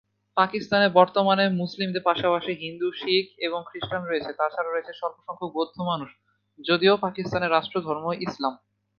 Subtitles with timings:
[0.37, 6.09] পাকিস্তানে বর্তমানে মুসলিমদের পাশাপাশি হিন্দু, শিখ এবং খ্রিস্টান রয়েছে, এছাড়াও রয়েছে স্বল্পসংখ্যক বৌদ্ধ মানুষ,
[6.59, 8.53] যদিও পাকিস্তানের রাষ্ট্রধর্ম ইসলাম।